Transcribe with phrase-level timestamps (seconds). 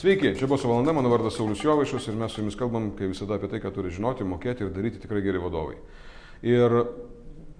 [0.00, 3.36] Sveiki, čia buvo valanda, mano vardas Saulis Jovaišas ir mes su jumis kalbam, kaip visada,
[3.36, 5.74] apie tai, ką turi žinoti, mokėti ir daryti tikrai geri vadovai.
[6.40, 6.72] Ir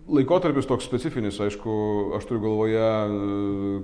[0.09, 1.75] laikotarpis toks specifinis, aišku,
[2.17, 3.19] aš turiu galvoje e,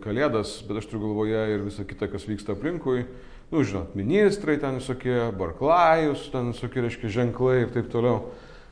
[0.06, 3.02] kalėdas, bet aš turiu galvoje ir visą kitą, kas vyksta aplinkui.
[3.50, 8.22] Nu, žinot, ministrai ten visokie, barklajus, ten visokie, reiškia, ženklai ir taip toliau.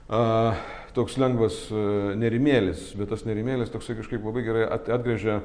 [0.05, 0.57] Uh,
[0.96, 5.43] toks lengvas uh, nerimėlis, bet tas nerimėlis toksai kažkaip labai gerai at, atgrėžia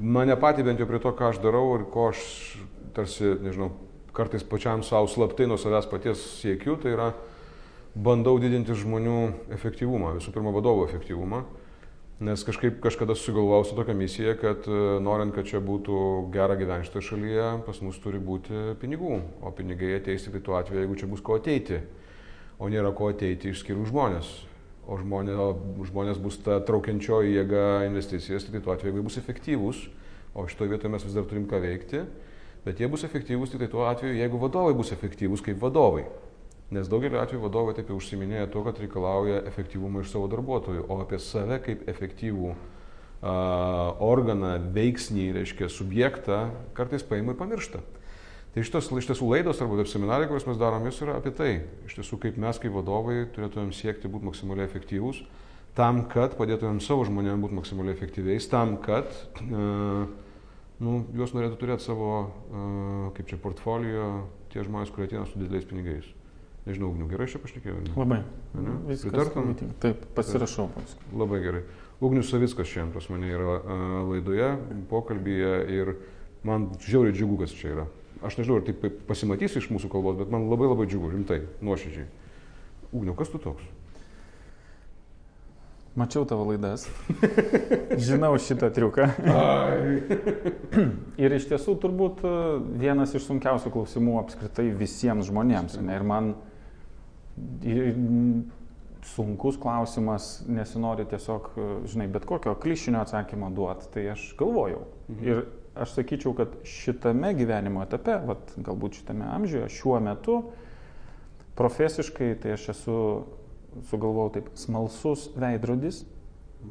[0.00, 2.20] mane patį bent jau prie to, ką aš darau ir ko aš
[2.94, 3.70] tarsi, nežinau,
[4.16, 7.10] kartais pačiam savo slaptai nuo savęs paties siekiu, tai yra
[7.94, 9.18] bandau didinti žmonių
[9.54, 11.42] efektyvumą, visų pirma vadovo efektyvumą,
[12.20, 15.96] nes kažkaip kažkada sugalvojau su tokia misija, kad e, norint, kad čia būtų
[16.34, 20.84] gera gyventi šitoje šalyje, pas mus turi būti pinigų, o pinigai ateis tik tuo atveju,
[20.84, 21.80] jeigu čia bus ko ateiti,
[22.60, 24.30] o nėra ko ateiti išskyrus žmonės.
[24.90, 25.38] O žmonės,
[25.86, 29.84] žmonės bus ta traukiančioji jėga investicijas, tik tuo atveju, jeigu bus efektyvūs,
[30.34, 32.04] o šitoje vietoje mes vis dar turim ką veikti,
[32.64, 36.04] bet jie bus efektyvūs tik tai tuo atveju, jeigu vadovai bus efektyvūs kaip vadovai.
[36.70, 41.00] Nes daugeliu atveju vadovai taip jau užsiminėja to, kad reikalauja efektyvumą iš savo darbuotojų, o
[41.02, 42.60] apie save kaip efektyvų uh,
[44.06, 46.44] organą, veiksnį, reiškia subjektą,
[46.78, 47.82] kartais paima ir pamiršta.
[48.54, 51.50] Tai šitos iš tiesų laidos arba seminarai, kuriuos mes darom, jos yra apie tai.
[51.86, 55.20] Iš tiesų, kaip mes kaip vadovai turėtumėm siekti būti maksimaliai efektyvūs,
[55.78, 59.06] tam, kad padėtumėm savo žmonėms būti maksimaliai efektyviais, tam, kad
[59.46, 60.06] uh,
[60.82, 64.08] nu, juos norėtų turėti savo, uh, kaip čia, portfolio
[64.52, 66.08] tie žmonės, kurie ateina su dideliais pinigais.
[66.66, 67.78] Nežinau, ugniu, gerai čia pašnekėjau?
[67.96, 68.20] Labai.
[68.88, 69.54] Pritartum?
[69.80, 71.06] Taip, pasirašau paskui.
[71.16, 71.62] Labai gerai.
[72.04, 74.50] Ugnius Savickas šiandien pas mane yra uh, laidoje,
[74.90, 75.94] pokalbėje ir
[76.48, 77.86] man žiauriai džiugu, kas čia yra.
[78.24, 82.08] Aš nežinau, ar taip pasimatys iš mūsų kalbos, bet man labai labai džiugu, rimtai, nuoširdžiai.
[82.92, 83.64] Ugniu, kas tu toks?
[85.98, 86.84] Mačiau tavo laidas.
[88.06, 89.08] Žinau šitą triuką.
[91.18, 92.34] ir iš tiesų turbūt e,
[92.78, 95.80] vienas iš sunkiausių klausimų apskritai visiems žmonėms.
[95.82, 95.96] Ne?
[95.98, 96.30] Ir man
[97.66, 97.90] ir
[99.10, 103.90] sunkus klausimas, nesinori tiesiog, e, žinai, bet kokio klišinio atsakymo duoti.
[103.90, 104.84] Tai aš galvojau.
[105.08, 105.26] Mhm.
[105.26, 105.42] Ir
[105.74, 110.38] aš sakyčiau, kad šitame gyvenimo etape, vat, galbūt šitame amžiuje, šiuo metu,
[111.58, 112.96] profesiškai tai aš esu
[113.90, 116.02] sugalvojau taip, smalsus veidrodis.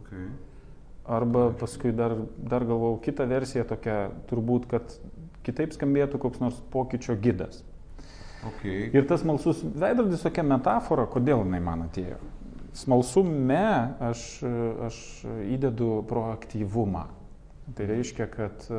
[0.02, 0.30] Okay.
[1.10, 3.98] Arba paskui dar, dar galvojau kitą versiją tokią,
[4.30, 4.94] turbūt, kad
[5.48, 7.64] kitaip skambėtų koks nors pokyčio gidas.
[8.54, 8.88] Okay.
[8.96, 12.20] Ir tas smalsus veidrodis tokia metafora, kodėl jinai man atėjo.
[12.78, 13.64] Smalsume
[14.12, 14.22] aš,
[14.86, 15.00] aš
[15.50, 17.08] įdedu proaktyvumą.
[17.76, 18.70] Tai reiškia, kad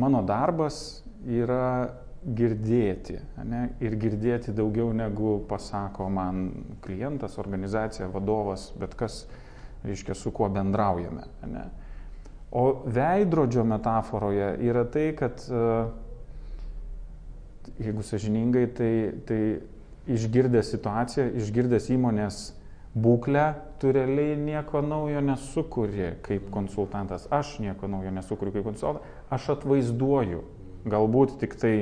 [0.00, 1.92] mano darbas yra
[2.22, 6.48] girdėti ne, ir girdėti daugiau negu pasako man
[6.84, 9.22] klientas, organizacija, vadovas, bet kas,
[9.84, 11.28] reiškia, su kuo bendraujame.
[11.46, 11.64] Ne.
[12.50, 15.44] O veidrodžio metaforoje yra tai, kad
[17.78, 18.92] jeigu sažiningai, tai,
[19.28, 19.42] tai
[20.08, 22.40] išgirdęs situaciją, išgirdęs įmonės
[22.98, 23.44] būklę,
[23.78, 27.28] tu realiai nieko naujo nesukuri kaip konsultantas.
[27.30, 30.44] Aš nieko naujo nesukuriu kaip konsultantas, aš atvaizduoju.
[30.88, 31.74] Galbūt tik tai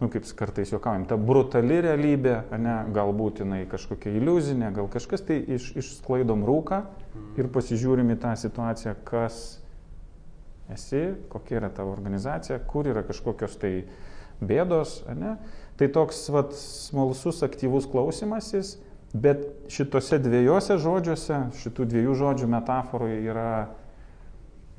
[0.00, 5.40] nu, kaip kartais juokaujam, ta brutali realybė, ne, galbūt jinai kažkokia iliuzinė, gal kažkas tai
[5.56, 6.80] iš, išsklaidom rūką
[7.40, 9.40] ir pasižiūrim į tą situaciją, kas
[10.72, 11.02] esi,
[11.32, 13.74] kokia yra tavo organizacija, kur yra kažkokios tai
[14.40, 15.36] bėdos, ne.
[15.76, 18.78] Tai toks vat, smalsus, aktyvus klausimasis,
[19.12, 23.50] bet šitose dviejose žodžiuose, šitų dviejų žodžių metaforui yra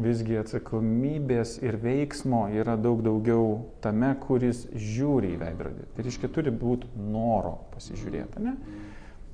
[0.03, 5.85] visgi atsakomybės ir veiksmo yra daug daugiau tame, kuris žiūri į veidrodį.
[5.95, 8.55] Tai reiškia, turi būti noro pasižiūrėti, ne?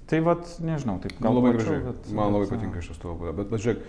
[0.07, 1.81] Tai vad, nežinau, taip gal labai gražiai.
[1.89, 3.35] Bet, Man labai patinka šis tavo būdas.
[3.41, 3.87] Bet, bet žiūrėk,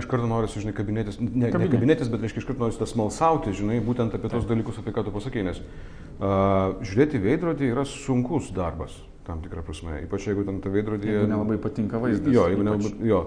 [0.00, 1.68] iš karto noriu, žinai, kabinėtis, ne, Kabinė.
[1.68, 4.94] ne kabinėtis, bet, reiškia, iš karto noriu tas smalsauti, žinai, būtent apie tos dalykus, apie
[4.96, 9.98] ką tu pasakė, nes uh, žiūrėti veidrodį yra sunkus darbas tam tikrą prasme.
[10.06, 11.10] Ypač jeigu ten ta veidrodė.
[11.10, 12.32] Jeigu nelabai patinka vaizdas.
[12.34, 12.92] Jo, jeigu nelabai.
[13.06, 13.22] Jo.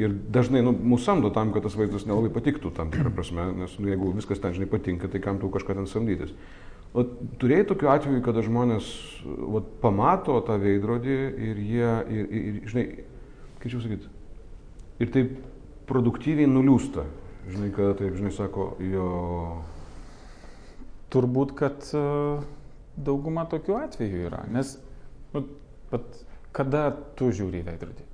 [0.00, 3.74] Ir dažnai nu, mūsų samdo tam, kad tas vaizdas nelabai patiktų tam tikrą prasme, nes
[3.78, 6.32] nu, jeigu viskas ten žinai patinka, tai kam tu kažką ten samdytis.
[6.94, 7.02] O
[7.42, 8.88] turėjai tokiu atveju, kada žmonės
[9.26, 11.18] vat, pamato tą veidrodį
[11.50, 12.84] ir jie, ir, ir, ir žinai,
[13.58, 14.12] kaip čia sakyti,
[15.02, 15.36] ir taip
[15.90, 17.04] produktyviai nuliūsta.
[17.50, 19.08] Žinai, kada taip, žinai, sako, jo.
[21.12, 22.40] Turbūt, kad uh,
[22.96, 24.76] dauguma tokių atvejų yra, nes
[25.34, 25.44] Nu,
[25.92, 26.88] bet kada
[27.18, 28.10] tu žiūri į veidrodį?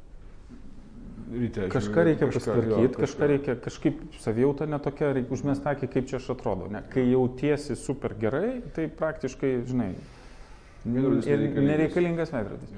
[1.30, 1.66] Ryte.
[1.70, 6.66] Kažką reikia pasitvarkyti, kažką reikia, kažkaip savijauta netokia, reikia užmest akį, kaip čia aš atrodo.
[6.72, 6.80] Ne?
[6.90, 9.92] Kai jautiesi super gerai, tai praktiškai, žinai,
[10.90, 12.74] ir nereikalingas veidrodis.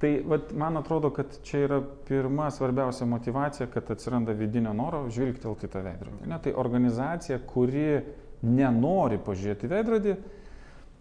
[0.00, 5.68] Tai vat, man atrodo, kad čia yra pirma svarbiausia motivacija, kad atsiranda vidinio noro žvilgtelti
[5.68, 6.28] tą veidrodį.
[6.30, 8.00] Ne, tai organizacija, kuri
[8.40, 10.14] nenori pažiūrėti veidrodį,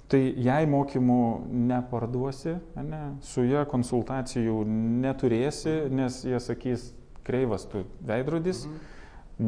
[0.09, 1.23] Tai jei mokymų
[1.69, 4.63] neparduosi, ne, su ją konsultacijų
[5.03, 6.87] neturėsi, nes jie sakys,
[7.27, 8.95] kreivas tu veidrodis, mhm.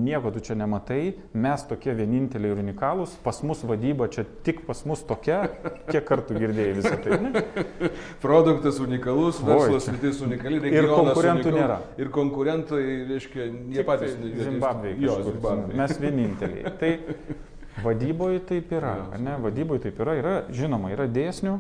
[0.06, 4.86] nieko tu čia nematai, mes tokie vieninteliai ir unikalūs, pas mus vadyba čia tik pas
[4.86, 5.42] mus tokia,
[5.90, 7.18] kiek kartų girdėjai visą tai.
[7.26, 7.46] Ne?
[8.28, 11.84] Produktas unikalus, verslas sritis unikali, ir konkurentų unikal, nėra.
[12.06, 13.50] Ir konkurentai, reiškia,
[13.80, 14.14] jie patys.
[14.46, 14.94] Zimbabvė.
[15.08, 15.82] Jo, Zimbabvė.
[15.82, 16.76] Mes vieninteliai.
[16.78, 16.98] Tai
[17.80, 21.56] Vadyboje taip yra, ne, vadyboje taip yra, yra, žinoma, yra dėsnių,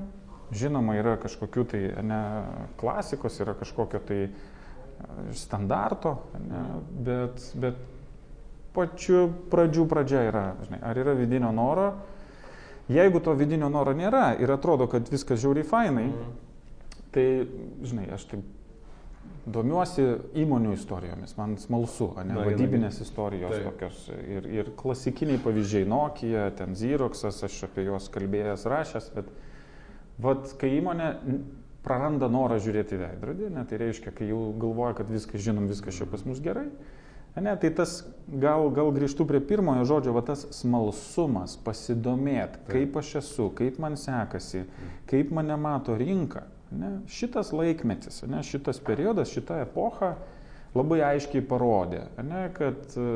[0.51, 2.21] žinoma, yra kažkokių tai, ne,
[2.81, 4.31] klasikos, yra kažkokio tai e,
[5.39, 6.63] standarto, ne,
[7.07, 7.79] bet, bet
[8.75, 11.87] pačiu pradžių pradžia yra, žinai, ar yra vidinio noro,
[12.91, 16.33] jeigu to vidinio noro nėra ir atrodo, kad viskas žiauriai fainai, mm.
[17.15, 17.27] tai,
[17.87, 18.43] žinai, aš taip
[19.45, 20.03] domiuosi
[20.37, 23.65] įmonių istorijomis, man smalsu, ne, Na, vadybinės na, istorijos taip.
[23.69, 29.31] tokios ir, ir klasikiniai pavyzdžiai Nokia, ten Xeroxas, aš apie juos kalbėjęs, rašęs, bet
[30.21, 31.09] vat, kai įmonė
[31.81, 36.05] praranda norą žiūrėti veidrodį, ne, tai reiškia, kai jau galvoja, kad viską žinom, viskas čia
[36.11, 36.67] pas mus gerai,
[37.33, 43.15] ne, tai tas gal, gal grįžtų prie pirmojo žodžio, va tas smalsumas, pasidomėti, kaip aš
[43.23, 44.67] esu, kaip man sekasi,
[45.09, 46.91] kaip mane mato rinka Ne?
[47.11, 48.43] Šitas laikmetis, ne?
[48.47, 50.13] šitas periodas, šita epocha
[50.75, 52.45] labai aiškiai parodė, ne?
[52.55, 53.07] kad e,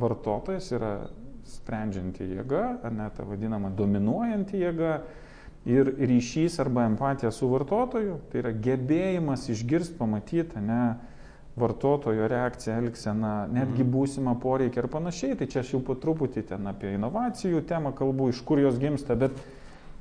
[0.00, 0.92] vartotojas yra
[1.48, 3.10] sprendžianti jėga, ne?
[3.12, 4.94] ta vadinama dominuojanti jėga
[5.68, 10.84] ir ryšys arba empatija su vartotoju, tai yra gebėjimas išgirsti, pamatyti, ne?
[11.56, 13.90] vartotojo reakciją, elgseną, netgi mhm.
[13.92, 15.34] būsimą poreikį ir panašiai.
[15.36, 19.18] Tai čia aš jau po truputį ten apie inovacijų temą kalbu, iš kur jos gimsta,
[19.20, 19.36] bet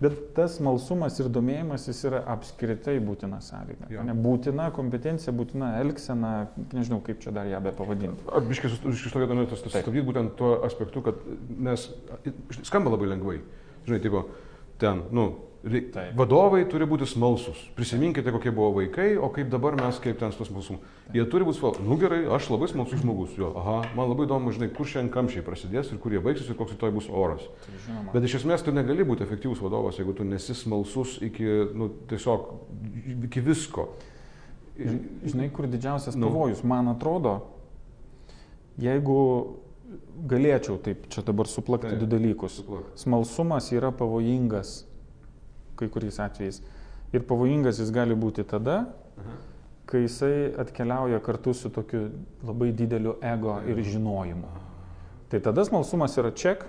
[0.01, 3.89] Bet tas malsumas ir domėjimasis yra apskritai būtina sąlyga.
[4.07, 6.31] Ne, būtina kompetencija, būtina elgsena,
[6.74, 8.25] nežinau kaip čia dar ją be pavadinti.
[8.50, 11.21] Biškai iš to vietą noriu sustabdyti būtent tuo aspektu, kad
[11.69, 11.86] nes
[12.65, 13.38] skamba labai lengvai.
[13.86, 14.25] Žinai, tipo,
[14.81, 15.27] ten, nu,
[15.62, 16.16] Taip.
[16.18, 17.60] Vadovai turi būti smalsus.
[17.78, 20.81] Prisiminkite, kokie buvo vaikai, o kaip dabar mes, kaip ten su to smalsumu.
[21.13, 21.86] Jie turi būti smalsus.
[21.86, 23.36] Nu gerai, aš labai smalsus žmogus.
[23.38, 26.58] Jo, aha, man labai įdomu, žinai, kur šiandien kamščiai prasidės ir kur jie baigsis ir
[26.58, 27.46] koks rytoj bus oras.
[27.68, 31.46] Tai Bet iš esmės tu negali būti efektyvus vadovas, jeigu tu nesi smalsus iki,
[31.78, 32.52] nu, tiesiog,
[33.30, 33.92] iki visko.
[34.81, 36.31] Žinai, kur didžiausias nu.
[36.31, 37.38] pavojus, man atrodo,
[38.81, 39.22] jeigu
[40.25, 42.63] galėčiau taip čia dabar suplakti du dalykus.
[42.63, 42.96] Suplak.
[42.98, 44.80] Smalsumas yra pavojingas
[45.81, 46.62] kai kuriais atvejais.
[47.12, 48.86] Ir pavojingas jis gali būti tada,
[49.19, 49.33] Aha.
[49.92, 52.06] kai jisai atkeliauja kartu su tokiu
[52.48, 54.48] labai dideliu ego ir žinojimu.
[55.31, 56.63] Tai tada smalsumas yra ček.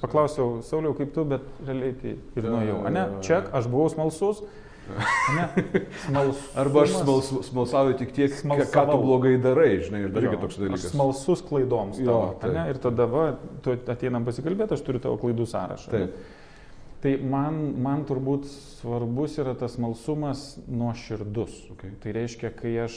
[0.00, 2.76] Paklausiau, Sauliau, kaip tu, bet realiai tai ir nuėjau.
[2.94, 4.40] Ne, ček, aš buvau smalsus.
[5.36, 5.44] Ne,
[6.06, 6.46] smalsus.
[6.60, 8.72] Arba aš smalsu, smalsauju tik tiek, Smalsavau.
[8.72, 10.86] ką tu blogai darai, žinai, ir dar irgi toks dalykas.
[10.94, 12.00] Smalsus klaidoms.
[12.00, 12.54] Tavo, jo, tai.
[12.56, 13.26] ne, ir tada, va,
[13.64, 15.92] tu ateinam pasikalbėti, aš turiu tavo klaidų sąrašą.
[15.92, 16.16] Taip.
[16.16, 16.33] Ne?
[17.04, 21.58] Tai man, man turbūt svarbus yra tas malsumas nuoširdus.
[21.74, 21.90] Okay.
[22.00, 22.94] Tai reiškia, kai aš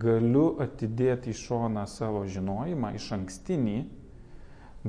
[0.00, 3.82] galiu atidėti į šoną savo žinojimą, iš ankstinį,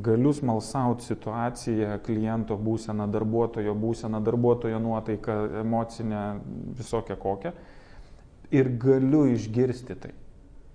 [0.08, 6.24] galiu smalsauti situaciją, kliento būseną, darbuotojo būseną, darbuotojo nuotaiką, emocinę,
[6.80, 7.52] visokią kokią.
[8.56, 10.16] Ir galiu išgirsti tai.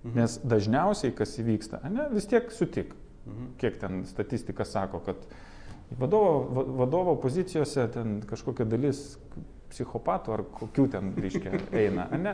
[0.03, 0.13] Mhm.
[0.21, 2.93] Nes dažniausiai, kas įvyksta, ne, vis tiek sutik.
[3.25, 3.53] Mhm.
[3.57, 5.25] Kiek ten statistika sako, kad
[5.99, 9.17] Vadovo, vadovo pozicijose ten kažkokia dalis
[9.71, 12.33] psichopatų ar kokių ten, reiškia, eina, ne?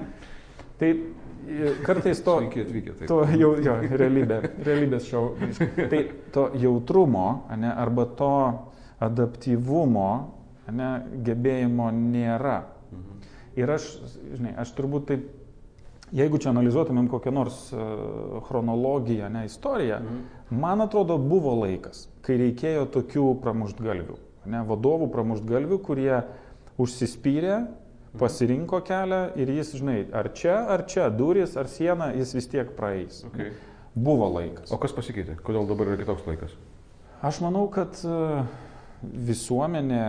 [0.81, 2.39] Tai e, kartais to...
[2.41, 3.11] Sveiki atvykę, taip.
[3.11, 5.35] To jau, jo, realybė, realybės šau.
[5.91, 6.01] Tai
[6.33, 7.27] to jautrumo,
[7.61, 8.33] ne, arba to
[9.03, 10.09] adaptyvumo,
[10.73, 10.89] ne,
[11.25, 12.57] gebėjimo nėra.
[12.89, 13.23] Mhm.
[13.61, 13.89] Ir aš,
[14.33, 15.29] žinai, aš turbūt taip
[16.13, 20.19] jeigu čia analizuotumėm kokią nors uh, chronologiją, ne istoriją, mhm.
[20.63, 24.17] man atrodo buvo laikas, kai reikėjo tokių pramuštgalvių,
[24.53, 26.13] ne vadovų pramuštgalvių, kurie
[26.81, 28.17] užsispyrė, mhm.
[28.21, 32.75] pasirinko kelią ir jis, žinai, ar čia, ar čia, duris, ar siena, jis vis tiek
[32.77, 33.23] praeis.
[33.31, 33.53] Okay.
[33.93, 34.71] Buvo laikas.
[34.73, 35.37] O kas pasikeitė?
[35.45, 36.53] Kodėl dabar yra kitoks laikas?
[37.23, 38.41] Aš manau, kad uh,
[39.03, 40.03] visuomenė,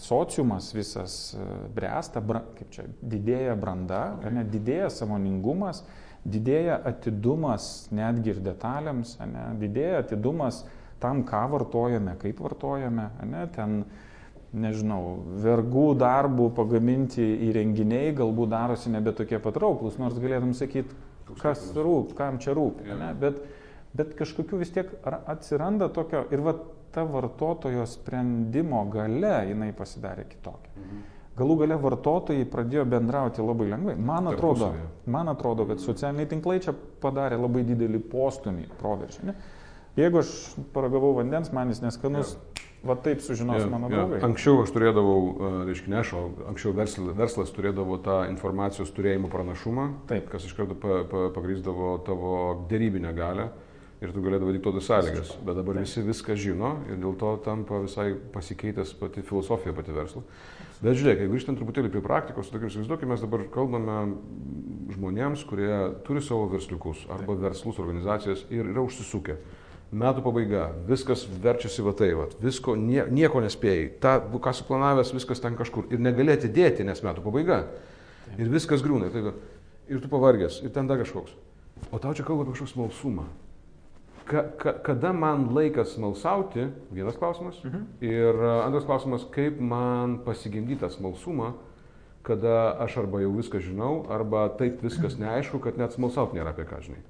[0.00, 5.82] sociumas visas e, bręsta, kaip čia, didėja branda, ne, didėja samoningumas,
[6.24, 10.62] didėja atidumas netgi ir detalėms, ne, didėja atidumas
[11.02, 13.84] tam, ką vartojame, kaip vartojame, ne, ten,
[14.50, 20.96] nežinau, vergų darbų pagaminti įrenginiai galbūt darosi nebe tokie patrauklus, nors galėtum sakyti,
[21.40, 23.38] kas rūp, kam čia rūp, ne, bet,
[23.96, 26.58] bet kažkokiu vis tiek atsiranda tokio ir va
[26.94, 30.74] ta vartotojo sprendimo gale jinai pasidarė kitokia.
[30.76, 31.08] Mhm.
[31.40, 33.94] Galų gale vartotojai pradėjo bendrauti labai lengvai.
[33.96, 34.72] Man atrodo,
[35.08, 39.22] man atrodo, kad socialiniai tinklai čia padarė labai didelį postumį, proveržį.
[39.30, 39.36] Ne?
[39.96, 40.32] Jeigu aš
[40.74, 42.66] paragavau vandens, man jis neskanus, ja.
[42.80, 44.22] Va taip sužinos Jo, mano draugai.
[44.24, 49.28] Anksčiau aš turėdavau, e, reiškia, ne aš, o anksčiau verslas, verslas turėdavo tą informacijos turėjimo
[49.32, 50.30] pranašumą, Taip.
[50.32, 52.30] kas iš karto pa, pa, pagrįsdavo tavo
[52.70, 53.50] dėrybinę galę
[54.00, 55.34] ir tu galėdavai diktuoti sąlygas.
[55.44, 60.24] Bet dabar visi viską žino ir dėl to tampa visai pasikeitęs pati filosofija pati verslo.
[60.80, 63.96] Bet žiūrėk, jeigu grįžtant truputėlį prie praktikos, tai įsivaizduokime, mes dabar kalbame
[64.94, 65.72] žmonėms, kurie
[66.06, 69.36] turi savo versliukus arba verslus, organizacijas ir yra užsisukę.
[69.90, 75.42] Metų pabaiga, viskas verčiasi va tai, va, visko, nie, nieko nespėjai, ta, ką suplanavęs, viskas
[75.42, 77.64] ten kažkur ir negali atidėti, nes metų pabaiga.
[78.38, 79.34] Ir viskas grūna, ir, tai,
[79.90, 81.34] ir tu pavargęs, ir ten dar kažkoks.
[81.90, 83.26] O tau čia kalba apie kažkokį smalsumą.
[84.30, 87.58] Ka, ka, kada man laikas smalsauti, vienas klausimas.
[87.66, 87.80] Mhm.
[88.06, 91.52] Ir a, antras klausimas, kaip man pasigimdyti tą smalsumą,
[92.22, 96.68] kada aš arba jau viską žinau, arba taip viskas neaišku, kad net smalsauti nėra apie
[96.70, 97.02] ką žinai.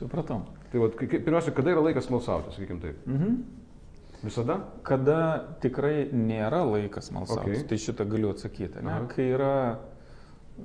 [0.00, 0.40] Supratau.
[0.72, 2.98] Tai va, pirmiausia, kada yra laikas smalsauti, sakykim taip.
[3.06, 3.36] Mhm.
[4.24, 4.56] Visada?
[4.82, 5.18] Kada
[5.60, 7.58] tikrai nėra laikas malsauti, Okay.
[7.60, 7.68] okay.
[7.68, 8.80] tai šitą galiu atsakyti.
[8.80, 8.94] Ne?
[8.94, 9.08] Aha.
[9.10, 9.50] Kai yra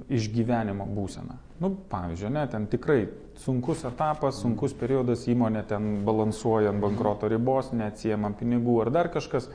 [0.09, 1.39] išgyvenimo būsena.
[1.59, 3.01] Nu, pavyzdžiui, ne, ten tikrai
[3.39, 9.49] sunkus etapas, sunkus periodas, įmonė ten balansuoja ant bankroto ribos, neatsiema pinigų ar dar kažkas.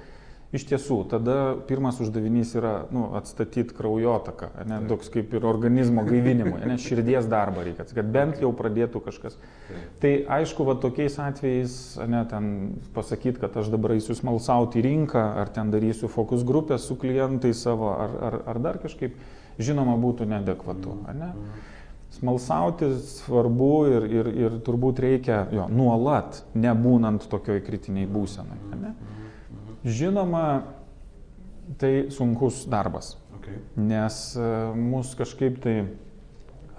[0.54, 6.60] Iš tiesų, tada pirmas uždavinys yra nu, atstatyti kraujotaką, ne, toks kaip ir organizmo gaivinimui,
[6.62, 9.34] ne, širdies darbą reikia, kad bent jau pradėtų kažkas.
[10.04, 11.74] Tai aišku, va tokiais atvejais,
[12.06, 12.52] ne, ten
[12.94, 17.90] pasakyti, kad aš dabar eisiu smalsauti rinką, ar ten darysiu fokus grupę su klientais savo,
[17.96, 19.18] ar, ar, ar dar kažkaip,
[19.58, 20.96] žinoma, būtų neadekvatu.
[21.14, 21.32] Ne?
[22.14, 28.60] Smalsauti svarbu ir, ir, ir turbūt reikia jo nuolat, nebūnant tokioj kritiniai būsenai.
[28.78, 28.94] Ne?
[29.84, 30.46] Žinoma,
[31.80, 33.58] tai sunkus darbas, Okay.
[33.76, 35.74] nes e, mus kažkaip tai,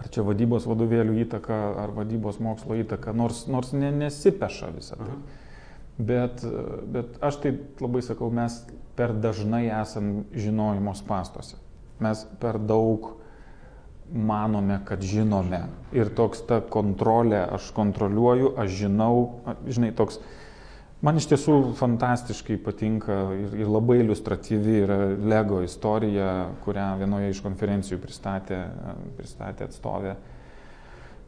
[0.02, 5.18] ar čia vadybos vadovėlių įtaka, ar vadybos mokslo įtaka, nors, nors ne, nesipeša visą tai.
[5.98, 6.64] Bet, e,
[6.96, 7.52] bet aš tai
[7.84, 8.58] labai sakau, mes
[8.98, 11.60] per dažnai esam žinojimo spastuose.
[12.04, 13.14] Mes per daug
[14.14, 15.66] manome, kad žinome.
[15.96, 19.16] Ir toks ta kontrolė, aš kontroliuoju, aš žinau,
[19.68, 20.20] žinai, toks.
[21.06, 26.30] Man iš tiesų fantastiškai patinka ir, ir labai iliustratyvi yra Lego istorija,
[26.66, 28.62] kurią vienoje iš konferencijų pristatė,
[29.18, 30.16] pristatė atstovė.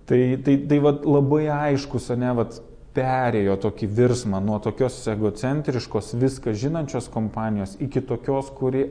[0.07, 2.61] Tai, tai, tai vat, labai aiškus, ne, vat,
[2.97, 8.87] perėjo tokį virsmą nuo tokios egocentriškos, viską žinančios kompanijos iki tokios, kuri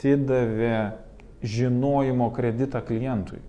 [0.00, 0.74] atidavė
[1.44, 3.40] žinojimo kreditą klientui.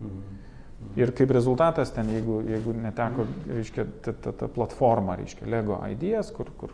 [1.00, 6.32] Ir kaip rezultatas ten, jeigu, jeigu neteko, reiškia, ta, ta, ta platforma, reiškia, Lego ideas,
[6.36, 6.74] kur, kur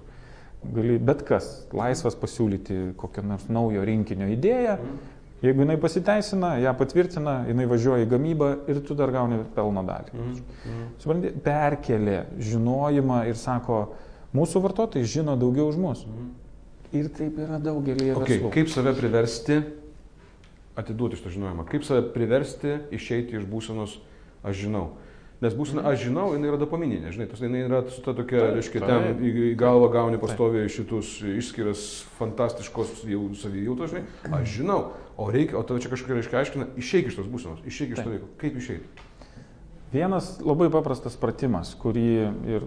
[0.73, 4.77] gali bet kas laisvas pasiūlyti kokią nors naujo rinkinio idėją,
[5.43, 10.25] jeigu jinai pasiteisina, ją patvirtina, jinai važiuoja į gamybą ir tu dar gauni pelno dalį.
[11.03, 13.83] Supranti, perkelė žinojimą ir sako,
[14.37, 16.07] mūsų vartotojai žino daugiau už mus.
[16.95, 18.37] Ir taip yra daugelį Okay.
[18.37, 18.51] verslų.
[18.53, 19.57] Kaip save priversti
[20.77, 21.65] atiduoti šitą žinojimą?
[21.67, 23.97] Kaip save priversti išeiti iš būsenos
[24.43, 24.87] aš žinau?
[25.37, 28.79] Nes būsena aš žinau, jinai yra dopamininė, žinai, tas jinai yra su ta tokia, reiškia,
[28.81, 31.83] ten į, į galvą gauni pastoviai šitus išskiras
[32.17, 34.79] fantastiškos jau savijautos, žinai, aš žinau,
[35.13, 38.15] o reikia, o tave čia kažkokia reiškia aiškina, išeik iš tos būsenos, išeik iš to
[38.15, 38.31] veiko.
[38.41, 39.05] Kaip išeiti?
[39.93, 42.09] Vienas labai paprastas pratimas, kurį
[42.57, 42.65] ir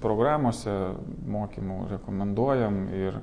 [0.00, 0.72] programuose
[1.26, 3.18] mokymų rekomenduojam ir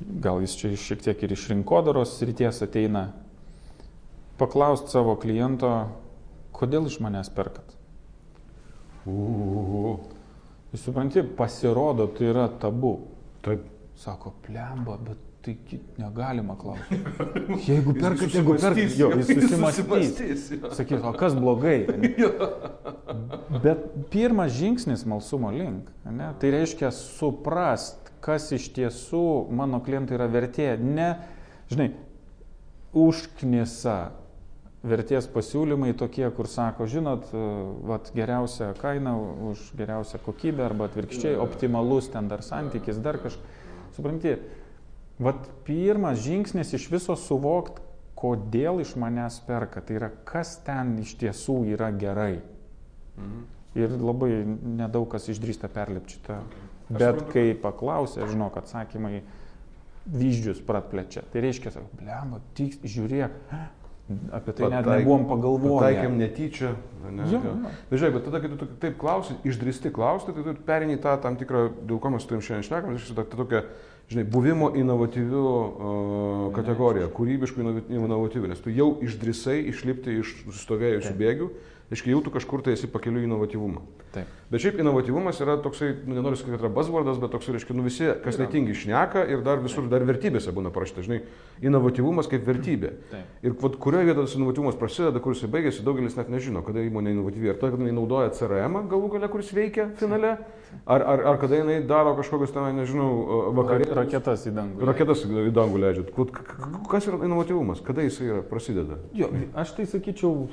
[0.00, 3.08] gal jis čia šiek tiek ir iš rinkodaros srities ateina,
[4.40, 5.70] paklausti savo kliento,
[6.56, 7.72] kodėl iš manęs perkat.
[9.06, 9.96] Uuu.
[10.72, 12.98] Jūs supranti, pasirodo, tai yra tabu.
[13.44, 13.72] Taip.
[13.96, 16.98] Sako, plemba, bet taigi negalima klausti.
[17.66, 20.48] Jeigu perkat, jeigu perkat, jo, jis susimastys.
[20.74, 21.78] Sakys, o kas blogai?
[23.62, 29.22] Bet pirmas žingsnis malsumo link, ne, tai reiškia suprast, kas iš tiesų
[29.54, 30.72] mano klientai yra vertė.
[30.82, 31.12] Ne,
[31.70, 31.92] žinai,
[32.96, 33.98] užknisa
[34.86, 37.30] vertės pasiūlymai tokie, kur sako, žinot,
[37.86, 39.14] vat, geriausia kaina
[39.50, 43.54] už geriausią kokybę arba atvirkščiai, optimalus ten dar santykis, dar kažkas.
[43.96, 44.34] Supranti,
[45.18, 47.80] vat pirmas žingsnis iš viso suvokt,
[48.16, 49.80] kodėl iš manęs perka.
[49.80, 52.40] Tai yra, kas ten iš tiesų yra gerai.
[53.16, 53.44] Mhm.
[53.76, 56.38] Ir labai nedaug kas išdrįsta perlipti šitą.
[56.40, 57.32] Aš Bet suprantu.
[57.32, 59.18] kai paklausė, žinok, atsakymai
[60.06, 61.24] vyzdžius pratplečia.
[61.32, 63.34] Tai reiškia, sako, blemba, tik žiūrėk,
[64.32, 65.80] apie tai net Pataik- nebuvom pagalvoję.
[65.82, 66.70] Pataikėm netyčia.
[67.10, 67.54] Ne, Jo, jo.
[67.90, 71.36] Bet žiūrėk, bet tada, kai tu taip klausi, išdrįsti klausti, tai tu perini tą tam
[71.36, 73.64] tikrą, dėl ko mes tavim šiandien šnekam, tai tokią,
[74.10, 81.10] žinai, buvimo inovatyvių uh, kategoriją, kūrybiškų inovi- inovatyvių, nes tu jau išdrįsai išlipti iš nusistovėjusių
[81.10, 81.18] Taip.
[81.86, 83.78] Reiškia, jau tu kažkur tai esi pakeliu inovatyvumą.
[84.10, 84.26] Taip.
[84.50, 87.84] Bet šiaip inovatyvumas yra toksai, nu, nenoriu sakyti, kad yra buzzwordas, bet toksai, reiškia, nu
[87.86, 88.46] visi, kas Yra.
[88.48, 91.20] netingi šneka ir dar visur, dar vertybėse būna parašyta, žinai,
[91.62, 92.90] inovatyvumas kaip vertybė.
[93.12, 93.30] Taip.
[93.46, 97.12] Ir vat, kurioje vietoje tas inovatyvumas prasideda, kur jisai baigėsi, daugelis net nežino, kada įmonė
[97.14, 97.52] inovatyvi.
[97.54, 100.36] Ar kad jinai naudoja CRM galų gale, kuris veikia finale,
[100.86, 103.10] ar, ar, ar kada jinai daro kažkokius ten, nežinau,
[103.60, 103.86] vakarė.
[103.94, 104.86] Raketas į dangų.
[104.90, 105.52] Raketas į dangų
[106.34, 107.78] k- Kas yra inovatyvumas?
[107.86, 108.98] Kada jisai yra, prasideda?
[109.14, 110.48] Jo, aš tai sakyčiau,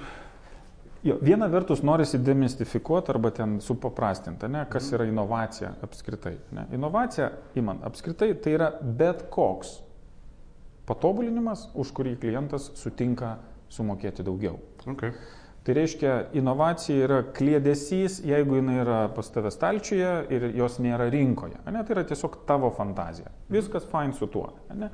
[1.04, 6.36] jo, viena vertus norisi demistifikuoti arba ten supaprastinti, ne, kas yra inovacija apskritai.
[6.56, 6.68] Ne.
[6.76, 7.30] Inovacija,
[7.60, 9.78] įman, apskritai tai yra bet koks
[10.88, 13.38] patobulinimas, už kurį klientas sutinka
[13.72, 14.60] sumokėti daugiau.
[14.96, 15.14] Okay.
[15.64, 21.62] Tai reiškia, inovacija yra klėdesys, jeigu jinai yra pas tave stalčiuje ir jos nėra rinkoje.
[21.72, 21.84] Ne?
[21.88, 23.32] Tai yra tiesiog tavo fantazija.
[23.52, 24.50] Viskas fine su tuo.
[24.76, 24.92] Ne?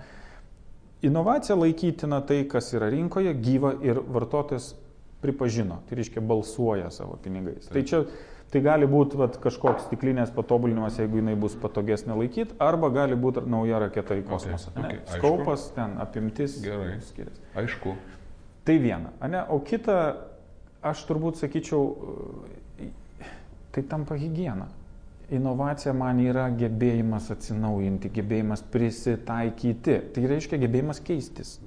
[1.10, 4.76] Inovacija laikytina tai, kas yra rinkoje, gyva ir vartotojas
[5.22, 5.82] pripažino.
[5.90, 7.68] Tai reiškia, balsuoja savo pinigais.
[7.72, 8.04] Tai čia
[8.50, 13.44] tai gali būti vat, kažkoks stiklinės patobulinimas, jeigu jinai bus patogesnė laikyti, arba gali būti
[13.50, 14.74] nauja raketa į kosmosą.
[14.74, 14.88] Okay, ne?
[14.88, 15.20] okay, aišku.
[15.20, 16.98] Skaupas, ten apimtis Gerai.
[17.06, 17.46] skiriasi.
[17.62, 17.96] Aišku.
[18.66, 19.14] Tai viena.
[19.24, 19.44] Ane?
[19.54, 20.00] O kita,
[20.86, 21.86] aš turbūt sakyčiau,
[23.76, 24.70] tai tampa hygiena.
[25.30, 30.00] Inovacija man yra gebėjimas atsinaujinti, gebėjimas prisitaikyti.
[30.16, 31.60] Tai reiškia gebėjimas keistis.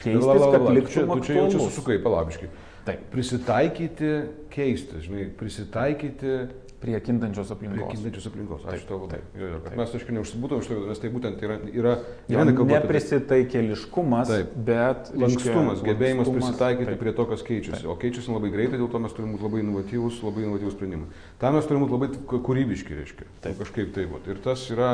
[0.00, 2.48] Keistis, La, la, la, kad la, tu čia, jau čia susukai, palabiškai.
[2.84, 4.10] Taip, Prisitaikyti,
[4.52, 6.34] keisti, žinai, prisitaikyti
[6.84, 7.94] prie kintančios prie aplinkos.
[7.94, 8.64] kintančios aplinkos.
[8.68, 9.76] Taip, taip, jo, kad taip.
[9.80, 12.66] mes, aišku, neužsibūtum iš to, nes tai būtent yra, yra apie tai.
[12.74, 14.50] Neprisitaikėliškumas, Taip.
[14.66, 17.00] bet Lankstumas, reiškia, gebėjimas lankstumas, prisitaikyti taip.
[17.00, 17.86] prie to, kas keičiasi.
[17.88, 21.08] O keičiasi labai greitai, dėl to mes turime būti labai inovatyvūs, labai inovatyvūs sprendimai.
[21.40, 23.30] Tam mes turime būti labai kūrybiški, reiškia.
[23.46, 23.58] Taip.
[23.64, 24.34] Kažkaip tai būtų.
[24.36, 24.92] Ir tas yra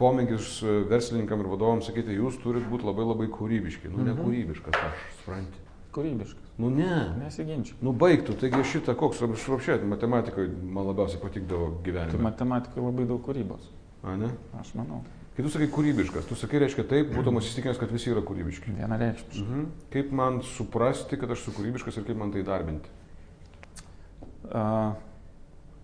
[0.00, 3.88] pomėgis e, verslininkam ir vadovams sakyti, jūs turite būti labai labai kūrybiški.
[3.92, 4.20] Nu, ne Mhm.
[4.24, 5.68] kūrybiškas aš, supranti.
[5.92, 6.52] Kūrybiškas.
[6.62, 6.98] Nu, ne.
[7.20, 7.74] Nesiginčiu.
[7.84, 12.22] Nu, baigtų, taigi šitą, koks, aš apšėt, matematikoje man labiausiai patikdavo Tai gyvenime.
[12.24, 13.66] matematikoje labai daug kūrybos.
[14.02, 14.30] A, ne?
[14.60, 15.02] Aš manau.
[15.36, 18.74] Kai tu sakai kūrybiškas, tu sakai, reiškia taip, būdamas įsitikinęs, kad visi yra kūrybiški.
[18.76, 19.44] Vienareikšmiškai.
[19.46, 19.62] Mhm.
[19.94, 22.92] Kaip man suprasti, kad aš esu kūrybiškas ir kaip man tai darbinti?
[24.52, 24.92] Uh,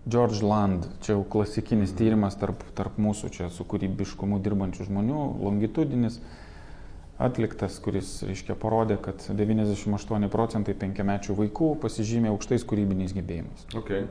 [0.09, 6.19] George Land, čia jau klasikinis tyrimas tarp, tarp mūsų čia su kūrybiškumu dirbančių žmonių, longitudinis,
[7.19, 13.65] atliktas, kuris, reiškia, parodė, kad 98 procentai penkiamečių vaikų pasižymė aukštais kūrybiniais gebėjimais.
[13.75, 14.05] Okay.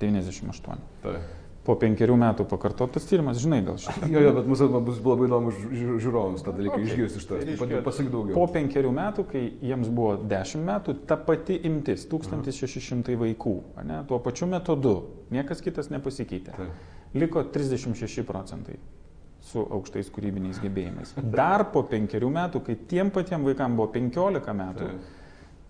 [0.00, 0.80] 98.
[1.02, 1.18] Tai.
[1.66, 4.06] Po penkerių metų pakartotas tyrimas, žinai gal šitą.
[4.12, 6.84] Jo, jo, bet mums bus labai įdomu žiū- žiūrovams tą dalyką Okay.
[6.86, 7.48] išgirsti iš tavęs.
[7.48, 8.34] Reiškia, Pasakyk daugiau.
[8.38, 14.20] Po penkerių metų, kai jiems buvo 10 metų, ta pati imtis, 1600 vaikų, ane, tuo
[14.22, 14.94] pačiu metodu,
[15.34, 16.54] niekas kitas nepasikeitė.
[16.54, 16.70] Taip.
[17.14, 18.78] Liko 36 procentai
[19.46, 21.14] su aukštais kūrybiniais gebėjimais.
[21.32, 24.90] Dar po penkerių metų, kai tiem patiem vaikam buvo 15 metų.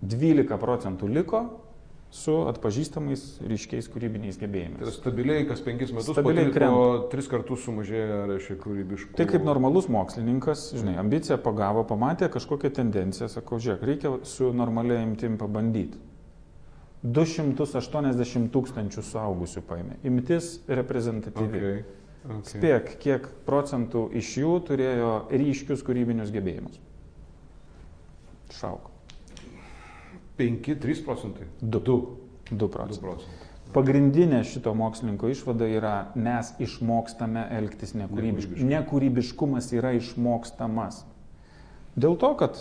[0.07, 1.43] 12 procentų liko
[2.17, 4.95] su atpažįstamais ryškiais kūrybiniais Tai gebėjimais.
[4.95, 9.17] stabiliai kas penkis metus, Stabiliai po tris kartus sumažėja, reiškia, kūrybiškų.
[9.19, 15.03] Tai kaip normalus mokslininkas, žinai, ambiciją pagavo, pamatė kažkokią tendenciją, sako, žiūrėk, reikia su normalia
[15.03, 15.99] imtim pabandyti.
[17.07, 20.01] 280 tūkstančių suaugusių paėmė.
[20.09, 21.61] Imtis reprezentatyvi.
[21.61, 21.85] Okay.
[22.27, 22.59] Okay.
[22.59, 26.81] Spėk, kiek procentų iš jų turėjo ryškius kūrybinius gebėjimus.
[28.57, 28.91] Šauk.
[30.39, 31.47] 5-3 procentai.
[31.63, 31.69] 2.
[31.71, 31.99] 2.
[32.51, 33.03] 2 2 procentai.
[33.03, 33.47] procentai.
[33.75, 37.93] Pagrindinė šito mokslininko išvada yra, mes išmokstame elgtis.
[37.99, 38.65] Nekūrybiškai.
[38.71, 41.03] Nekūrybiškumas yra išmokstamas.
[41.97, 42.61] Dėl to, kad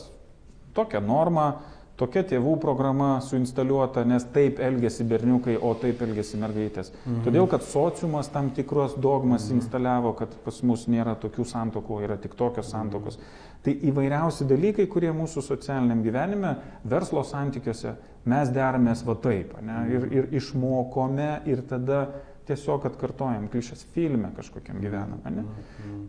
[0.75, 1.61] tokia norma,
[1.99, 6.91] tokia tėvų programa suinstaliuota, nes taip elgesi berniukai, o taip elgesi mergaitės.
[7.05, 7.23] Mhm.
[7.27, 9.61] Todėl, kad sociumas tam tikros dogmas mhm.
[9.61, 13.19] instaliavo, kad pas mus nėra tokių santokų, yra tik tokios santokos.
[13.65, 16.53] Tai įvairiausi dalykai, kurie mūsų socialiniam gyvenime,
[16.85, 17.95] verslo santykiuose,
[18.29, 22.05] mes deramės va taip, ne, ir, ir išmokome ir tada
[22.45, 25.23] tiesiog atkartojam klišės filme kažkokiam gyvenam.
[25.33, 25.47] Ne?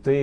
[0.05, 0.21] Tai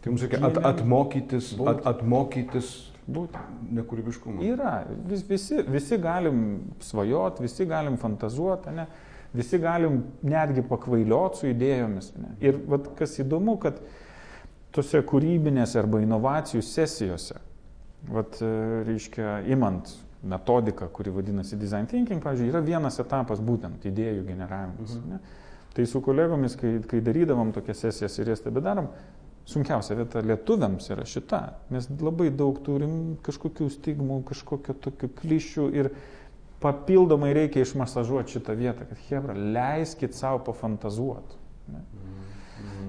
[0.00, 2.68] Tai mums reikia at, atmokytis, at, atmokytis
[3.14, 3.62] būtent.
[3.78, 4.42] nekūrybiškumą.
[4.52, 4.74] Yra,
[5.08, 6.42] vis, visi, visi galim
[6.84, 8.86] svajot, visi galim fantazuoti, ne?
[9.32, 12.12] visi galim netgi pakvailioti su idėjomis.
[12.18, 12.34] Ne?
[12.42, 13.78] Ir vat, kas įdomu, kad
[14.74, 17.38] tose kūrybinėse arba inovacijų sesijose,
[18.10, 18.54] vat, e,
[18.88, 19.92] reiškia, imant
[20.22, 24.96] metodiką, kuri vadinasi design thinking, pavyzdžiui, yra vienas etapas būtent idėjų generavimas.
[24.98, 25.14] Mhm.
[25.14, 25.38] Ne?
[25.74, 28.90] Tai su kolegomis, kai, kai darydavom tokias sesijas ir jas tebedarom,
[29.50, 31.40] sunkiausia vieta lietuviams yra šita.
[31.74, 35.90] Mes labai daug turim kažkokių stigmų, kažkokio tokių klišių ir
[36.60, 41.38] papildomai reikia išmasažuoti šitą vietą, kad Hebra, leiskit savo pafantazuoti.
[41.72, 41.84] Ne?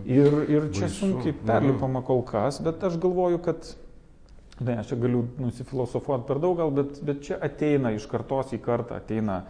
[0.05, 0.97] Ir, ir čia Baisu.
[0.97, 3.69] sunkiai perlipama kol kas, bet aš galvoju, kad,
[4.59, 8.59] ne, aš čia galiu nusifilosofuoti per daug gal, bet, bet čia ateina iš kartos į
[8.65, 9.43] kartą, ateina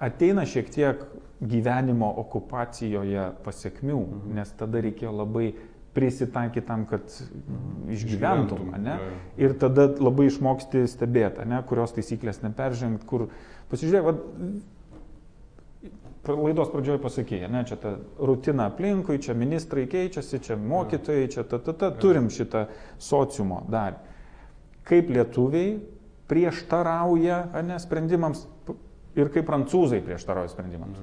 [0.00, 1.02] ateina šiek tiek
[1.40, 4.32] gyvenimo okupacijoje pasiekmių, mhm.
[4.38, 5.52] nes tada reikėjo labai
[5.94, 7.02] prisitaikyti tam, kad
[7.90, 8.98] išgyventum, ne?
[9.40, 11.62] Ir tada labai išmoksti stebėti, ne?
[11.66, 13.26] kurios taisyklės neperžengti, kur
[13.72, 14.14] pasižiūrėk, va,
[16.28, 21.58] laidos pradžioje pasakė, ne, čia ta rutina aplinkui, čia ministrai keičiasi, čia mokytojai, čia ta,
[21.58, 22.66] ta, ta, turim šitą
[23.00, 23.98] sociumo dalį.
[24.86, 25.78] Kaip lietuviai
[26.30, 28.44] prieštarauja ne, sprendimams
[29.18, 30.98] ir kaip prancūzai prieštarauja sprendimams.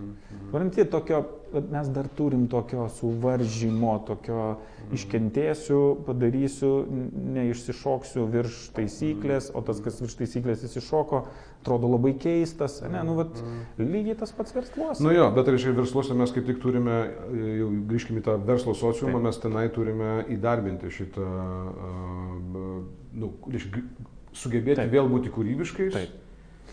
[0.47, 0.91] Suprantate, mm -hmm.
[0.91, 1.25] tokio,
[1.71, 4.93] mes dar turim tokio suvaržymo, tokio -hmm.
[4.93, 6.85] iškentėsiu, padarysiu,
[7.33, 11.23] neišsišoksiu virš taisyklės, o tas, kas virš taisyklės įsišoko,
[11.61, 12.81] atrodo labai keistas.
[12.91, 13.91] Ne, nu, vat, mm.
[13.91, 15.03] lygiai tas pats versluose.
[15.03, 17.11] Nu jo, bet reiškia, versluose mes kaip tik turime,
[17.59, 19.23] jau grįžkime į tą verslo sociumą, Taip.
[19.23, 23.83] mes tenai turime įdarbinti šitą, uh, nu, reiškia,
[24.31, 24.91] sugebėti Taip.
[24.91, 25.93] vėl būti kūrybiškais.
[25.93, 26.26] Taip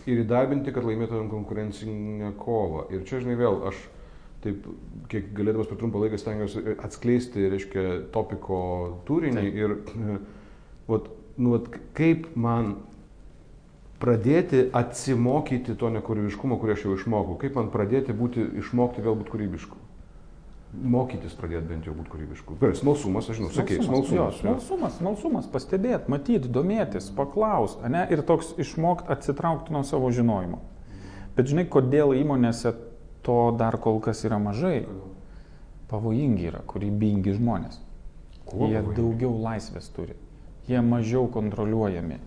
[0.09, 2.87] ir įdarbinti, kad laimėtumėm konkurencinę kovą.
[2.93, 3.79] Ir čia, žinai, vėl aš
[4.45, 4.65] taip,
[5.11, 8.59] kiek galėdamas per trumpą laiką stengiuosi atskleisti, reiškia, topiko
[9.07, 9.61] turinį taip.
[9.61, 10.19] ir,
[10.91, 12.75] vat, nu, vat, kaip man
[14.01, 19.33] pradėti atsimokyti to nekūrybiškumo, kurį aš jau išmokau, kaip man pradėti būti, išmokti vėl būti
[19.33, 19.84] kūrybišku
[20.83, 22.57] mokytis pradėti bent jau būti kūrybišku.
[22.59, 24.15] Gerai, smalsumas, aš žinau, sakei, smalsumas.
[24.15, 30.61] Jo, smalsumas, smalsumas, pastebėti, matyti, domėtis, paklausti, ne, ir toks išmokti atsitraukti nuo savo žinojimo.
[31.37, 32.73] Bet žinai, kodėl įmonėse
[33.25, 34.85] to dar kol kas yra mažai?
[35.91, 37.81] Pavojingi yra kūrybingi žmonės.
[38.45, 38.95] Kuo jie pavojingi?
[38.99, 40.17] daugiau laisvės turi,
[40.69, 42.19] jie mažiau kontroliuojami,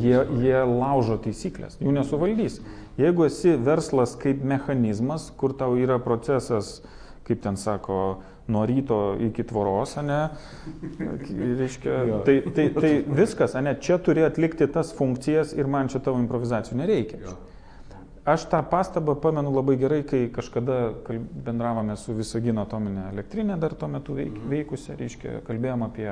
[0.00, 2.60] jie, jie laužo taisyklės, jų nesuvaldys.
[3.00, 7.98] Jeigu esi verslas kaip mechanizmas, kur tau yra procesas, uh, kaip ten sako,
[8.48, 10.20] nuo ryto iki tvoros, ne?
[11.58, 13.72] Reiškia, tai, tai, tai viskas, ne?
[13.80, 17.22] Čia turi atlikti tas funkcijas ir man čia tavo improvizacijų nereikia.
[18.28, 20.94] Aš tą pastabą pamenu labai gerai, kai kažkada
[21.44, 24.52] bendravome su Visagino atominė elektrinė, dar tuo metu veik, mhm.
[24.52, 26.08] veikusią, reiškia, kalbėjom apie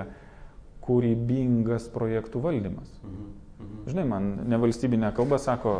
[0.85, 2.93] kūrybingas projektų valdymas.
[3.01, 3.31] Mhm.
[3.63, 3.81] Mhm.
[3.93, 5.77] Žinai, man nevalstybinė kalba sako,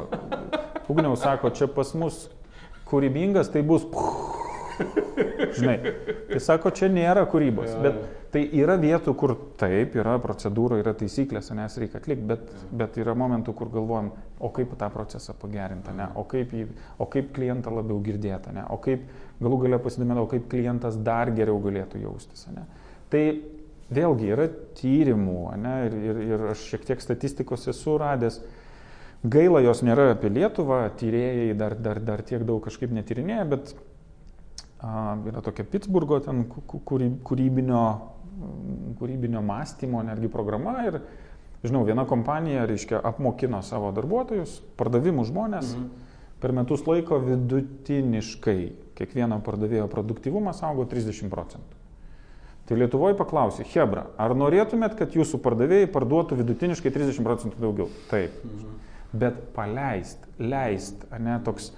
[0.89, 2.27] Ugniau sako, čia pas mus
[2.91, 4.43] kūrybingas, tai bus puh,
[5.59, 5.77] Žinai,
[6.31, 7.99] tai sako, čia nėra kūrybos, bet
[8.33, 13.15] tai yra vietų, kur taip, yra procedūra, yra taisyklės, nes reikia atlikti, bet, bet yra
[13.19, 16.69] momentų, kur galvojam, o kaip tą procesą pagerinti, ne, o kaip, jį,
[17.03, 19.05] o kaip klientą labiau girdėti, ne, o kaip
[19.43, 22.47] galų galia pasidomėti, o kaip klientas dar geriau galėtų jaustis.
[22.55, 22.65] Ne.
[23.13, 23.25] Tai
[23.93, 24.49] vėlgi yra
[24.81, 28.41] tyrimų, ne, ir, ir, ir aš šiek tiek statistikos esu radęs.
[29.23, 33.75] Gaila, jos nėra apie Lietuvą, tyrėjai dar, dar, dar tiek daug kažkaip netyrinėja, bet
[34.83, 37.83] yra tokia Pittsburgo ten kūrybinio,
[38.99, 40.99] kūrybinio mąstymo netgi programa ir,
[41.63, 46.09] žinau, viena kompanija, reiškia, apmokino savo darbuotojus, pardavimų žmonės, mhm.
[46.43, 48.59] per metus laiko vidutiniškai
[48.99, 51.79] kiekvieno pardavėjo produktyvumas augo 30 procentų.
[52.67, 57.89] Tai Lietuvoje paklausė, Hebra, ar norėtumėt, kad jūsų pardavėjai parduotų vidutiniškai 30 procentų daugiau?
[58.11, 58.37] Taip.
[58.47, 58.77] Mhm.
[59.13, 61.71] Bet paleist, leist, ne toks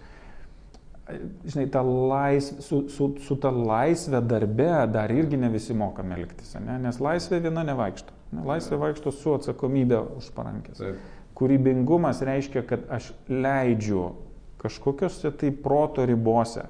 [1.44, 6.54] žinai, ta laisvė, su, su, su ta laisvė darbe dar irgi ne visi mokame elgtis,
[6.64, 6.78] ne?
[6.80, 8.14] nes laisvė viena nevaikšto.
[8.32, 8.44] Ne?
[8.48, 10.80] Laisvė vaikšto su atsakomybė už parankės.
[10.80, 11.02] Taip.
[11.34, 14.12] Kūrybingumas reiškia, kad aš leidžiu
[14.62, 16.68] kažkokiuose tai proto ribose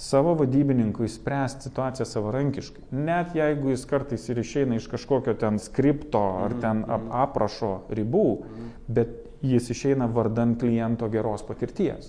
[0.00, 2.86] savo vadybininkui spręsti situaciją savarankiškai.
[2.96, 7.10] Net jeigu jis kartais ir išeina iš kažkokio ten skripto ar mhm, ten ap mhm.
[7.26, 8.70] aprašo ribų, mhm.
[8.88, 12.08] bet jis išeina vardan kliento geros patirties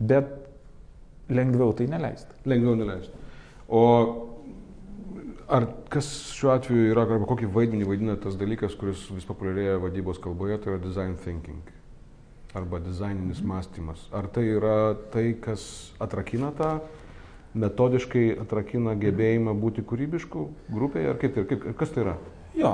[0.00, 0.30] bet
[1.28, 2.34] lengviau tai neleisti.
[2.48, 3.14] Lengviau neleisti.
[3.68, 3.84] O
[5.48, 10.20] ar kas šiuo atveju yra, arba kokį vaidmenį vaidina tas dalykas, kuris vis populiarėja vadybos
[10.22, 11.74] kalboje, tai yra design thinking
[12.56, 14.06] arba dizaininis mąstymas.
[14.12, 16.78] Ar tai yra tai, kas atrakina tą,
[17.58, 22.16] metodiškai atrakina gebėjimą būti kūrybišku grupėje, ar kaip, tai, kaip, kas tai yra?
[22.56, 22.70] Jo,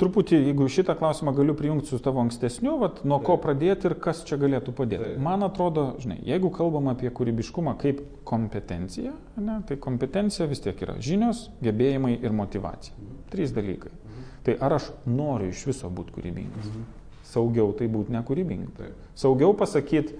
[0.00, 4.22] truputį, jeigu šitą klausimą galiu prijungti su tavo ankstesniu, vat, nuo ko pradėti ir kas
[4.26, 5.12] čia galėtų padėti.
[5.22, 10.96] Man atrodo, žinai, jeigu kalbam apie kūrybiškumą kaip kompetenciją, ne, tai kompetencija vis tiek yra
[11.02, 12.96] žinios, gebėjimai ir motivacija.
[12.96, 13.20] Mhm.
[13.34, 13.92] Trys dalykai.
[13.92, 14.32] Mhm.
[14.48, 16.72] Tai ar aš noriu iš viso būti kūrybingas?
[16.72, 16.88] Mhm.
[17.30, 18.96] Saugiau tai būti nekūrybingas.
[19.14, 20.16] Saugiau pasakyti,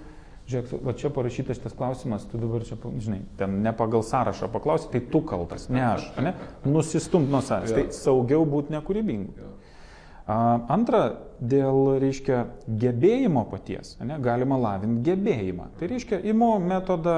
[0.51, 4.89] žiūrėk, va čia parašytas šitas klausimas, tu dabar čia, žinai, ten ne pagal sąrašą paklausi,
[4.93, 6.35] tai tu kaltas, ne aš, ne?
[6.67, 9.49] Nusistumt nuo savęs, tai saugiau būti nekūrybingu.
[10.71, 11.01] Antra,
[11.41, 12.43] dėl, reiškia,
[12.81, 15.71] gebėjimo paties, ne, galima lavinti gebėjimą.
[15.79, 17.17] Tai reiškia, imu metodą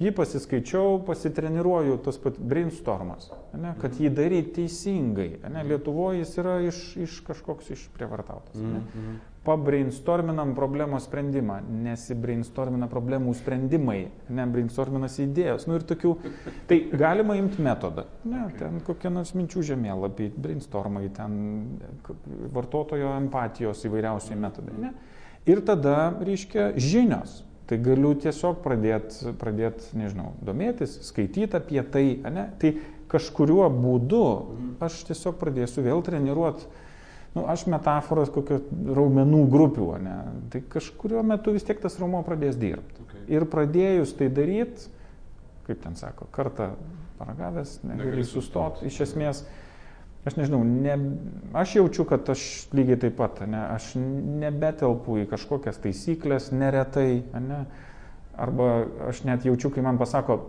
[0.00, 5.42] Jį pasiskaičiau, pasitreniruoju, tas pat brainstormas, ne, kad jį daryti teisingai.
[5.52, 8.56] Ne, Lietuvoje jis yra iš, iš kažkoks išprievartautas.
[8.56, 8.80] Ne.
[9.40, 9.46] Mhm.
[9.46, 15.66] Pabrainstorminam problemos sprendimą, nesibrainstormina problemų sprendimai, ne brainstorminas idėjos.
[15.66, 16.14] Nu ir tokių,
[16.68, 18.04] tai galima imti metodą.
[18.24, 21.80] Ne, ten kokie nors minčių žemėlapiai, brainstormai, ten
[22.52, 24.76] vartotojo empatijos įvairiausiai metodai.
[24.78, 24.92] Ne.
[25.48, 32.48] Ir tada, reiškia, žinios tai galiu tiesiog pradėti, pradėt, nežinau, domėtis, skaityti apie tai, ne?
[32.58, 32.72] tai
[33.10, 34.22] kažkuriuo būdu
[34.82, 36.66] aš tiesiog pradėsiu vėl treniruoti,
[37.34, 38.60] nu, aš metaforos kokio
[38.96, 40.16] raumenų grupių, ne?
[40.52, 43.04] tai kažkuriuo metu vis tiek tas raumo pradės dirbti.
[43.06, 43.24] Okay.
[43.36, 44.90] Ir pradėjus tai daryti,
[45.68, 46.72] kaip ten sako, kartą
[47.20, 49.44] paragavęs, negali sustoti, iš esmės,
[50.26, 50.96] aš nežinau, ne,
[51.56, 52.42] aš jaučiu, kad aš
[52.74, 57.62] lygiai taip pat, ne, aš nebetelpu į kažkokias taisyklės neretai, ne,
[58.40, 58.70] arba
[59.10, 60.40] aš net jaučiu, kai man pasako,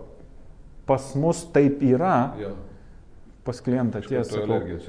[0.90, 2.56] pas mus taip yra, ja.
[3.44, 4.44] Pas klientą tiesą,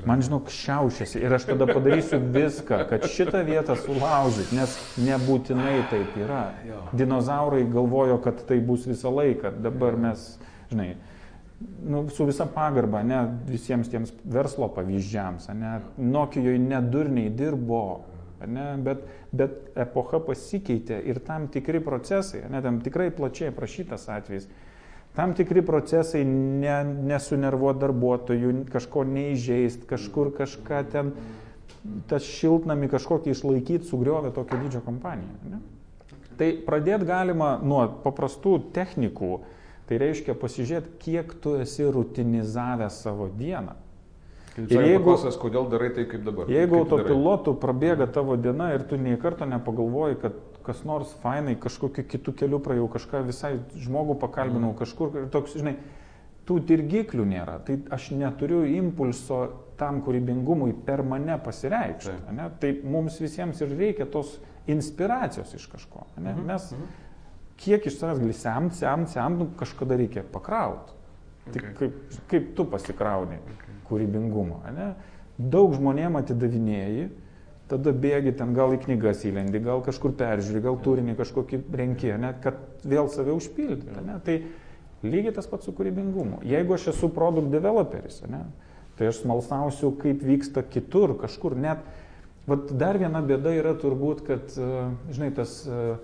[0.07, 6.19] man žinok, šiaušiasi ir aš tada padarysiu viską, kad šitą vietą sulaužyt, nes nebūtinai taip
[6.21, 6.43] yra.
[6.69, 6.83] Ja.
[6.93, 10.27] Dinozaurai galvojo, kad tai bus visą laiką, dabar mes,
[10.73, 10.91] žinai,
[11.89, 18.03] nu, su visa pagarba, ne visiems tiems verslo pavyzdžiams, ne, Nokijoje nedurniai dirbo,
[18.47, 24.49] ne, bet, bet epocha pasikeitė ir tam tikri procesai, ne, tam tikrai plačiai aprašytas atvejis,
[25.17, 26.77] tam tikri procesai ne,
[27.13, 31.15] nesunervuoti darbuotojų, kažko neįžeist, kažkur kažką ten,
[32.11, 35.53] tas šiltnami kažkokį išlaikyti, sugriovė tokio didžio kompaniją.
[35.53, 35.63] Ne.
[36.39, 39.35] Tai pradėti galima nuo paprastų technikų,
[39.93, 43.75] Tai reiškia pasižiūrėti, kiek tu esi rutinizavęs savo dieną.
[44.57, 46.49] Ir jeigu, paklausęs, kodėl darai tai kaip dabar?
[46.53, 52.05] Jeigu autopilotų prabėga tavo diena ir tu nei karto nepagalvoji, kad kas nors fainai kažkokiu
[52.09, 54.79] kitu keliu praėjau, kažką visai žmogų pakalbinau mm.
[54.81, 55.77] kažkur ir toks, žinai,
[56.49, 57.59] tų dirgiklių nėra.
[57.67, 59.45] Tai aš neturiu impulso
[59.79, 62.17] tam kūrybingumui per mane pasireikšti.
[62.27, 62.49] Tai.
[62.63, 64.37] tai mums visiems ir reikia tos
[64.71, 66.07] inspiracijos iš kažko.
[66.17, 66.33] Ne?
[66.33, 66.47] Mm -hmm.
[66.47, 67.01] Mes mm -hmm
[67.63, 70.99] kiek iš savęs gali semt, semt, semt, nu, kažkada reikia pakrauti.
[71.43, 71.53] Okay.
[71.53, 71.99] Tik kaip,
[72.31, 73.77] kaip tu pasikrauni okay.
[73.89, 74.61] kūrybingumo.
[74.77, 74.93] Ne?
[75.39, 77.09] Daug žmonėm atidavinėjai,
[77.71, 82.35] tada bėgi ten gal į knygas įlendi, gal kažkur peržiūri, gal turinį kažkokį renki, ne?
[82.45, 84.03] kad vėl save užpildyti.
[84.07, 84.19] Ne?
[84.27, 84.39] Tai
[85.07, 86.43] lygiai tas pats su kūrybingumu.
[86.47, 88.45] Jeigu aš esu produkt developeris, ne?
[88.99, 91.85] tai aš smalsausiu, kaip vyksta kitur, kažkur net.
[92.47, 94.51] Vat dar viena bėda yra turbūt, kad,
[95.15, 95.95] žinai, tas uh,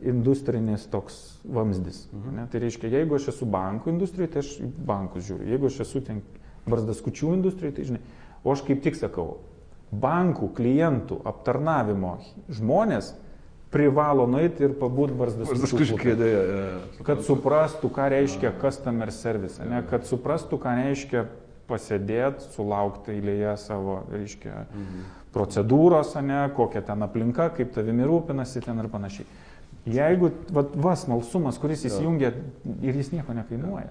[0.00, 2.06] industrinis toks vamzdis.
[2.12, 2.36] Mhm.
[2.36, 2.46] Ne?
[2.50, 4.52] Tai reiškia, jeigu aš esu bankų industrijoje, tai aš
[4.88, 5.50] bankus žiūriu.
[5.52, 6.22] Jeigu aš esu ten
[6.68, 8.02] barzdaskučių industrijoje, tai žinai,
[8.42, 9.36] o aš kaip tik sakau,
[9.92, 12.16] bankų klientų aptarnavimo
[12.52, 13.12] žmonės
[13.72, 16.40] privalo nueiti ir pabūti barzdaskučių kėdėje.
[17.06, 19.80] Kad suprastų, ką reiškia customer service, ne?
[19.88, 21.24] kad suprastų, ką reiškia
[21.70, 25.06] pasėdėti, sulaukti eilėje savo, reiškia, mhm.
[25.32, 29.28] procedūros, ne, kokia ten aplinka, kaip tavimi rūpinasi ten ir panašiai.
[29.88, 32.30] Jeigu va, va smalsumas, kuris įsijungia
[32.84, 33.90] ir jis nieko nekainuoja.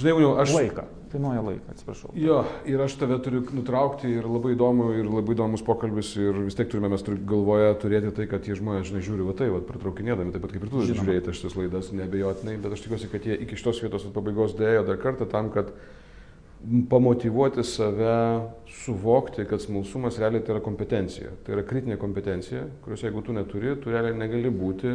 [0.00, 0.56] Žinai, jau aš.
[0.56, 0.86] Laiką.
[1.10, 2.12] Kainuoja laiką, atsiprašau.
[2.14, 2.36] Jo,
[2.70, 6.68] ir aš tave turiu nutraukti ir labai įdomu, ir labai įdomus pokalbis, ir vis tiek
[6.70, 10.44] turime mes galvoje turėti tai, kad tie žmonės, žinai, žiūri va tai, va, pritraukinėdami, taip
[10.46, 13.82] pat kaip ir tu žiūrėjai šitas laidas, nebejotinai, bet aš tikiuosi, kad jie iki šitos
[13.82, 15.74] vietos pabaigos dėjo dar kartą tam, kad
[16.92, 18.14] pamotivuoti save,
[18.84, 21.34] suvokti, kad smalsumas realiai tai yra kompetencija.
[21.42, 24.94] Tai yra kritinė kompetencija, kurios jeigu tu neturi, tu realiai negali būti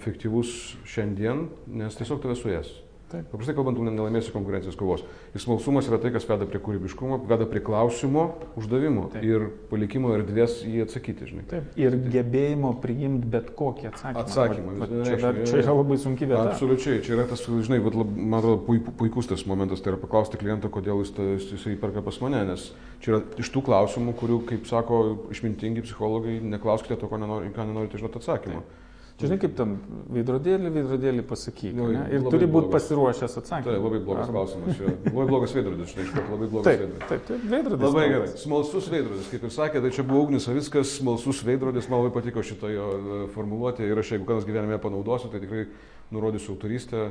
[0.00, 0.56] efektyvus
[0.88, 1.44] šiandien,
[1.76, 2.72] nes tiesiog tave suės.
[3.06, 3.26] Taip.
[3.30, 5.04] Paprastai kalbant, nelaimėsi konkurencijos kovos.
[5.30, 8.24] Ir smalsumas yra tai, kas veda prie kūrybiškumo, veda prie klausimo,
[8.58, 9.26] uždavimo Taip.
[9.28, 11.44] ir palikimo erdvės jį atsakyti, žinai.
[11.52, 11.68] Taip.
[11.78, 14.24] Ir gebėjimo priimti bet kokį atsakymą.
[14.24, 14.74] Atsakymą.
[14.80, 16.48] Va, va, čia, dar, čia yra labai sunki vieta.
[16.50, 17.04] Absoliučiai.
[17.06, 21.04] Čia yra tas, žinai, va, man atrodo, puikus tas momentas, tai yra paklausti kliento, kodėl
[21.04, 22.72] jis, jis, jisai perka pas mane, nes
[23.04, 27.68] čia yra iš tų klausimų, kurių, kaip sako išmintingi psichologai, neklauskite to, ko nenori, ką
[27.70, 28.64] nenorite žinoti atsakymą.
[28.66, 28.82] Taip.
[29.16, 29.70] Čia žinai, kaip tam
[30.12, 31.70] veidrodėlį, veidrodėlį pasakyk.
[31.72, 32.02] Nu, ne?
[32.12, 33.70] Ir turi būti pasiruošęs atsakyti.
[33.70, 34.32] Tai labai blogas Ar...
[34.34, 34.80] klausimas.
[34.82, 34.90] Jo.
[35.06, 37.06] Labai blogas veidrodis, žinai, iš karto labai blogas taip, veidrodis.
[37.08, 37.84] Taip, taip, veidrodis.
[37.86, 38.26] Labai gerai.
[38.42, 42.44] Smalsus veidrodis, kaip ir sakė, tai čia buvo ugnis viskas, smalsus veidrodis, man labai patiko
[42.44, 45.64] šito jo e, formuluotė ir aš jeigu kas gyvenime panaudosiu, tai tikrai
[46.12, 47.08] nurodysiu autorystę.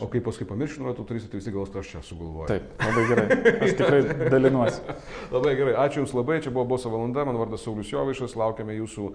[0.00, 2.48] O kaip paskui pamiršiu nurodyti autorystę, tai visi gal aš čia sugalvoju.
[2.48, 3.26] Taip, labai gerai.
[3.52, 4.96] Aš tikrai dalinuosi.
[5.36, 5.74] labai gerai.
[5.84, 6.40] Ačiū Jums labai.
[6.40, 7.26] Čia buvo Boso valanda.
[7.28, 8.38] Man vardas Saulis Jovaišas.
[8.40, 9.10] Laukiame Jūsų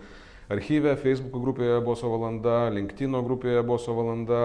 [0.54, 4.42] archyve, Facebook grupėje Boso valanda, LinkedIn grupėje Boso valanda.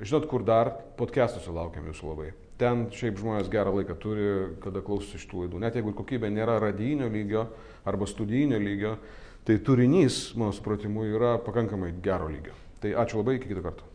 [0.00, 2.32] Žinot, kur dar podcastuose laukiam jūsų labai.
[2.58, 4.26] Ten šiaip žmonės gerą laiką turi,
[4.62, 5.62] kada klausosi šitų laidų.
[5.62, 7.46] Net jeigu kokybė nėra radijinio lygio
[7.86, 8.96] arba studijinio lygio,
[9.46, 12.54] tai turinys, mano supratimu, yra pakankamai gero lygio.
[12.82, 13.93] Tai ačiū labai, iki kito karto.